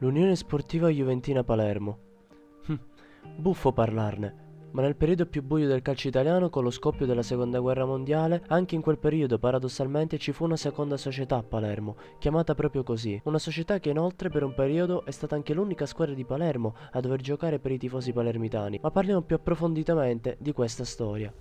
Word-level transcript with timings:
L'Unione 0.00 0.36
Sportiva 0.36 0.88
Juventina 0.90 1.42
Palermo. 1.42 1.98
Hm, 2.66 2.78
buffo 3.36 3.72
parlarne. 3.72 4.46
Ma 4.70 4.82
nel 4.82 4.94
periodo 4.94 5.26
più 5.26 5.42
buio 5.42 5.66
del 5.66 5.82
calcio 5.82 6.06
italiano, 6.06 6.50
con 6.50 6.62
lo 6.62 6.70
scoppio 6.70 7.04
della 7.04 7.24
seconda 7.24 7.58
guerra 7.58 7.84
mondiale, 7.84 8.44
anche 8.46 8.76
in 8.76 8.80
quel 8.80 8.98
periodo 8.98 9.40
paradossalmente 9.40 10.16
ci 10.18 10.30
fu 10.30 10.44
una 10.44 10.56
seconda 10.56 10.96
società 10.96 11.38
a 11.38 11.42
Palermo, 11.42 11.96
chiamata 12.20 12.54
proprio 12.54 12.84
così. 12.84 13.20
Una 13.24 13.40
società 13.40 13.80
che 13.80 13.90
inoltre 13.90 14.28
per 14.28 14.44
un 14.44 14.54
periodo 14.54 15.04
è 15.04 15.10
stata 15.10 15.34
anche 15.34 15.52
l'unica 15.52 15.84
squadra 15.84 16.14
di 16.14 16.24
Palermo 16.24 16.76
a 16.92 17.00
dover 17.00 17.20
giocare 17.20 17.58
per 17.58 17.72
i 17.72 17.78
tifosi 17.78 18.12
palermitani. 18.12 18.78
Ma 18.80 18.92
parliamo 18.92 19.22
più 19.22 19.34
approfonditamente 19.34 20.36
di 20.38 20.52
questa 20.52 20.84
storia. 20.84 21.34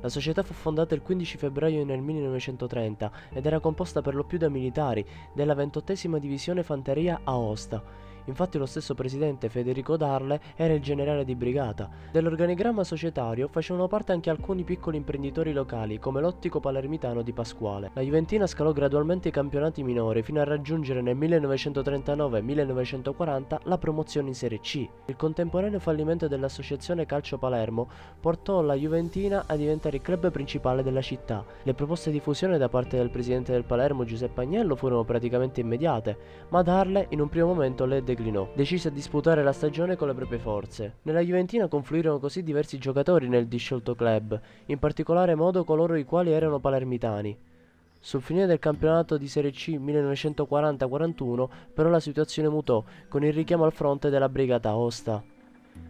La 0.00 0.08
società 0.08 0.42
fu 0.42 0.54
fondata 0.54 0.94
il 0.94 1.02
15 1.02 1.36
febbraio 1.36 1.84
nel 1.84 2.00
1930 2.00 3.12
ed 3.32 3.44
era 3.44 3.60
composta 3.60 4.00
per 4.00 4.14
lo 4.14 4.24
più 4.24 4.38
da 4.38 4.48
militari 4.48 5.04
della 5.34 5.54
28 5.54 6.18
Divisione 6.18 6.62
Fanteria 6.62 7.20
Aosta 7.24 7.82
Infatti 8.30 8.58
lo 8.58 8.66
stesso 8.66 8.94
presidente 8.94 9.48
Federico 9.48 9.96
Darle 9.96 10.40
era 10.54 10.72
il 10.72 10.80
generale 10.80 11.24
di 11.24 11.34
brigata. 11.34 11.90
Dell'organigramma 12.12 12.84
societario 12.84 13.48
facevano 13.48 13.88
parte 13.88 14.12
anche 14.12 14.30
alcuni 14.30 14.62
piccoli 14.62 14.98
imprenditori 14.98 15.52
locali 15.52 15.98
come 15.98 16.20
l'ottico 16.20 16.60
palermitano 16.60 17.22
di 17.22 17.32
Pasquale. 17.32 17.90
La 17.92 18.02
Juventina 18.02 18.46
scalò 18.46 18.70
gradualmente 18.72 19.26
i 19.28 19.32
campionati 19.32 19.82
minori 19.82 20.22
fino 20.22 20.40
a 20.40 20.44
raggiungere 20.44 21.02
nel 21.02 21.16
1939-1940 21.16 23.58
la 23.64 23.78
promozione 23.78 24.28
in 24.28 24.36
Serie 24.36 24.60
C. 24.60 24.88
Il 25.06 25.16
contemporaneo 25.16 25.80
fallimento 25.80 26.28
dell'associazione 26.28 27.06
Calcio 27.06 27.36
Palermo 27.36 27.88
portò 28.20 28.60
la 28.60 28.74
Juventina 28.74 29.42
a 29.48 29.56
diventare 29.56 29.96
il 29.96 30.02
club 30.02 30.30
principale 30.30 30.84
della 30.84 31.02
città. 31.02 31.44
Le 31.64 31.74
proposte 31.74 32.12
di 32.12 32.20
fusione 32.20 32.58
da 32.58 32.68
parte 32.68 32.96
del 32.96 33.10
presidente 33.10 33.50
del 33.50 33.64
Palermo 33.64 34.04
Giuseppe 34.04 34.42
Agnello 34.42 34.76
furono 34.76 35.02
praticamente 35.02 35.60
immediate, 35.60 36.16
ma 36.50 36.62
Darle 36.62 37.06
in 37.08 37.20
un 37.20 37.28
primo 37.28 37.48
momento 37.48 37.86
le 37.86 38.04
declinò. 38.04 38.18
Decise 38.54 38.88
a 38.88 38.90
disputare 38.90 39.42
la 39.42 39.52
stagione 39.52 39.96
con 39.96 40.08
le 40.08 40.14
proprie 40.14 40.38
forze. 40.38 40.96
Nella 41.02 41.20
Juventina 41.20 41.68
confluirono 41.68 42.18
così 42.18 42.42
diversi 42.42 42.76
giocatori 42.78 43.28
nel 43.28 43.46
disciolto 43.46 43.94
club, 43.94 44.38
in 44.66 44.78
particolare 44.78 45.34
modo 45.34 45.64
coloro 45.64 45.96
i 45.96 46.04
quali 46.04 46.30
erano 46.30 46.58
palermitani. 46.58 47.36
Sul 47.98 48.20
finire 48.22 48.46
del 48.46 48.58
campionato 48.58 49.16
di 49.16 49.28
Serie 49.28 49.52
C 49.52 49.70
1940-41 49.70 51.48
però 51.72 51.88
la 51.88 52.00
situazione 52.00 52.48
mutò 52.48 52.82
con 53.08 53.24
il 53.24 53.32
richiamo 53.32 53.64
al 53.64 53.72
fronte 53.72 54.10
della 54.10 54.28
Brigata 54.28 54.70
Aosta. 54.70 55.22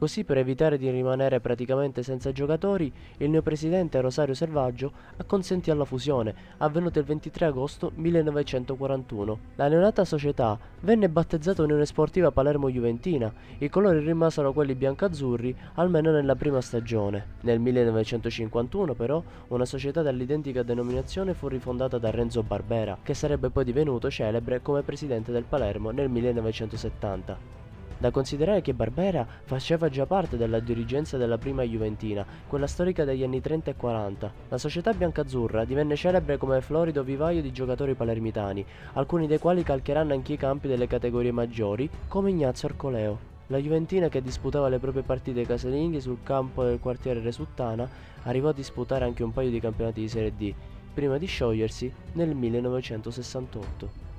Così 0.00 0.24
per 0.24 0.38
evitare 0.38 0.78
di 0.78 0.88
rimanere 0.88 1.40
praticamente 1.40 2.02
senza 2.02 2.32
giocatori, 2.32 2.90
il 3.18 3.28
neopresidente 3.28 4.00
Rosario 4.00 4.32
Selvaggio 4.32 4.92
acconsentì 5.18 5.70
alla 5.70 5.84
fusione, 5.84 6.34
avvenuta 6.56 6.98
il 6.98 7.04
23 7.04 7.44
agosto 7.44 7.92
1941. 7.96 9.38
La 9.56 9.68
neonata 9.68 10.06
società 10.06 10.58
venne 10.80 11.10
battezzata 11.10 11.62
Unione 11.62 11.84
Sportiva 11.84 12.30
Palermo 12.30 12.70
Juventina, 12.70 13.30
i 13.58 13.68
colori 13.68 13.98
rimasero 13.98 14.54
quelli 14.54 14.74
biancazzurri 14.74 15.54
almeno 15.74 16.10
nella 16.10 16.34
prima 16.34 16.62
stagione. 16.62 17.36
Nel 17.42 17.58
1951 17.58 18.94
però 18.94 19.22
una 19.48 19.66
società 19.66 20.00
dall'identica 20.00 20.62
denominazione 20.62 21.34
fu 21.34 21.46
rifondata 21.46 21.98
da 21.98 22.10
Renzo 22.10 22.42
Barbera, 22.42 22.96
che 23.02 23.12
sarebbe 23.12 23.50
poi 23.50 23.64
divenuto 23.64 24.08
celebre 24.08 24.62
come 24.62 24.80
presidente 24.80 25.30
del 25.30 25.44
Palermo 25.44 25.90
nel 25.90 26.08
1970. 26.08 27.59
Da 28.00 28.10
considerare 28.10 28.62
che 28.62 28.72
Barbera 28.72 29.26
faceva 29.44 29.90
già 29.90 30.06
parte 30.06 30.38
della 30.38 30.58
dirigenza 30.58 31.18
della 31.18 31.36
prima 31.36 31.62
Juventina, 31.64 32.24
quella 32.48 32.66
storica 32.66 33.04
degli 33.04 33.22
anni 33.22 33.42
30 33.42 33.72
e 33.72 33.76
40. 33.76 34.32
La 34.48 34.56
società 34.56 34.94
biancazzurra 34.94 35.66
divenne 35.66 35.96
celebre 35.96 36.38
come 36.38 36.62
florido 36.62 37.02
vivaio 37.02 37.42
di 37.42 37.52
giocatori 37.52 37.94
palermitani, 37.94 38.64
alcuni 38.94 39.26
dei 39.26 39.38
quali 39.38 39.62
calcheranno 39.62 40.14
anche 40.14 40.32
i 40.32 40.38
campi 40.38 40.66
delle 40.66 40.86
categorie 40.86 41.30
maggiori, 41.30 41.90
come 42.08 42.30
Ignazio 42.30 42.68
Arcoleo. 42.68 43.18
La 43.48 43.58
Juventina 43.58 44.08
che 44.08 44.22
disputava 44.22 44.70
le 44.70 44.78
proprie 44.78 45.02
partite 45.02 45.44
casalinghe 45.44 46.00
sul 46.00 46.22
campo 46.22 46.64
del 46.64 46.80
quartiere 46.80 47.20
Resuttana 47.20 47.86
arrivò 48.22 48.48
a 48.48 48.54
disputare 48.54 49.04
anche 49.04 49.22
un 49.22 49.32
paio 49.32 49.50
di 49.50 49.60
campionati 49.60 50.00
di 50.00 50.08
Serie 50.08 50.34
D, 50.34 50.54
prima 50.94 51.18
di 51.18 51.26
sciogliersi 51.26 51.92
nel 52.12 52.34
1968. 52.34 54.09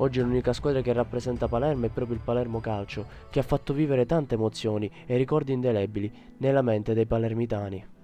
Oggi 0.00 0.22
l'unica 0.22 0.54
squadra 0.54 0.80
che 0.80 0.94
rappresenta 0.94 1.46
Palermo 1.46 1.84
è 1.84 1.90
proprio 1.90 2.16
il 2.16 2.22
Palermo 2.24 2.58
Calcio, 2.58 3.04
che 3.28 3.38
ha 3.38 3.42
fatto 3.42 3.74
vivere 3.74 4.06
tante 4.06 4.34
emozioni 4.34 4.90
e 5.04 5.18
ricordi 5.18 5.52
indelebili 5.52 6.10
nella 6.38 6.62
mente 6.62 6.94
dei 6.94 7.04
palermitani. 7.04 7.99